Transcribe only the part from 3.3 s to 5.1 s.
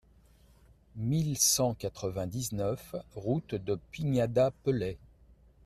de Pignada-Pelay